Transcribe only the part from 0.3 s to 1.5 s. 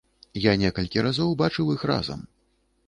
Я некалькі разоў